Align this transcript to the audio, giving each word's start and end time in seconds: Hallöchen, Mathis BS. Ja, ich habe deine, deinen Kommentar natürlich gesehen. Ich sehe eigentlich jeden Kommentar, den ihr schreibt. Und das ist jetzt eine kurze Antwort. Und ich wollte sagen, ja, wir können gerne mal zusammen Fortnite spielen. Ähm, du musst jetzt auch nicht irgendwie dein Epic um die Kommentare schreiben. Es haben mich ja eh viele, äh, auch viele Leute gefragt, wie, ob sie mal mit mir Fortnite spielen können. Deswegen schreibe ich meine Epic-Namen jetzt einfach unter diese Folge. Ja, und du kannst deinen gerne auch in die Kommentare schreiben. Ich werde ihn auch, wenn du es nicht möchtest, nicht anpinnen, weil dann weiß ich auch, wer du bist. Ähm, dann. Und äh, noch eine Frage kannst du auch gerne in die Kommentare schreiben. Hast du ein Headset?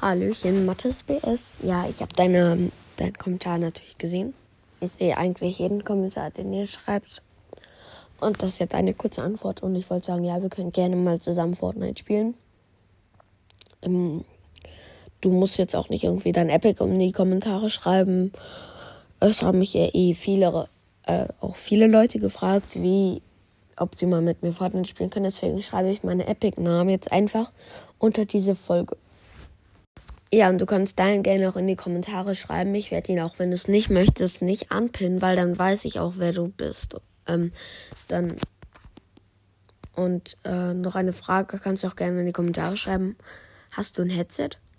Hallöchen, 0.00 0.66
Mathis 0.66 1.04
BS. 1.04 1.60
Ja, 1.62 1.86
ich 1.88 2.00
habe 2.00 2.12
deine, 2.14 2.70
deinen 2.96 3.16
Kommentar 3.16 3.58
natürlich 3.58 3.96
gesehen. 3.96 4.34
Ich 4.80 4.90
sehe 4.92 5.16
eigentlich 5.16 5.60
jeden 5.60 5.84
Kommentar, 5.84 6.30
den 6.30 6.52
ihr 6.52 6.66
schreibt. 6.66 7.22
Und 8.20 8.42
das 8.42 8.50
ist 8.50 8.58
jetzt 8.58 8.74
eine 8.74 8.92
kurze 8.92 9.22
Antwort. 9.22 9.62
Und 9.62 9.76
ich 9.76 9.88
wollte 9.90 10.06
sagen, 10.06 10.24
ja, 10.24 10.42
wir 10.42 10.48
können 10.48 10.70
gerne 10.70 10.96
mal 10.96 11.20
zusammen 11.20 11.54
Fortnite 11.54 11.98
spielen. 11.98 12.34
Ähm, 13.82 14.24
du 15.20 15.30
musst 15.30 15.58
jetzt 15.58 15.76
auch 15.76 15.88
nicht 15.88 16.04
irgendwie 16.04 16.32
dein 16.32 16.50
Epic 16.50 16.82
um 16.82 16.98
die 16.98 17.12
Kommentare 17.12 17.70
schreiben. 17.70 18.32
Es 19.20 19.42
haben 19.42 19.58
mich 19.58 19.74
ja 19.74 19.88
eh 19.92 20.14
viele, 20.14 20.68
äh, 21.06 21.26
auch 21.40 21.56
viele 21.56 21.86
Leute 21.86 22.18
gefragt, 22.18 22.82
wie, 22.82 23.22
ob 23.76 23.94
sie 23.94 24.06
mal 24.06 24.22
mit 24.22 24.42
mir 24.42 24.52
Fortnite 24.52 24.88
spielen 24.88 25.10
können. 25.10 25.30
Deswegen 25.30 25.62
schreibe 25.62 25.90
ich 25.90 26.02
meine 26.02 26.26
Epic-Namen 26.26 26.90
jetzt 26.90 27.12
einfach 27.12 27.52
unter 27.98 28.24
diese 28.24 28.54
Folge. 28.54 28.96
Ja, 30.34 30.48
und 30.48 30.60
du 30.60 30.66
kannst 30.66 30.98
deinen 30.98 31.22
gerne 31.22 31.48
auch 31.48 31.54
in 31.54 31.68
die 31.68 31.76
Kommentare 31.76 32.34
schreiben. 32.34 32.74
Ich 32.74 32.90
werde 32.90 33.12
ihn 33.12 33.20
auch, 33.20 33.38
wenn 33.38 33.50
du 33.50 33.54
es 33.54 33.68
nicht 33.68 33.88
möchtest, 33.88 34.42
nicht 34.42 34.72
anpinnen, 34.72 35.22
weil 35.22 35.36
dann 35.36 35.56
weiß 35.56 35.84
ich 35.84 36.00
auch, 36.00 36.14
wer 36.16 36.32
du 36.32 36.48
bist. 36.48 36.96
Ähm, 37.28 37.52
dann. 38.08 38.34
Und 39.94 40.36
äh, 40.42 40.74
noch 40.74 40.96
eine 40.96 41.12
Frage 41.12 41.60
kannst 41.60 41.84
du 41.84 41.86
auch 41.86 41.94
gerne 41.94 42.18
in 42.18 42.26
die 42.26 42.32
Kommentare 42.32 42.76
schreiben. 42.76 43.16
Hast 43.70 43.96
du 43.96 44.02
ein 44.02 44.10
Headset? 44.10 44.50